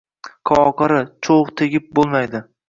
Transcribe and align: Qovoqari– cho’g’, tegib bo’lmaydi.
Qovoqari– 0.51 1.01
cho’g’, 1.27 1.53
tegib 1.63 1.87
bo’lmaydi. 2.01 2.43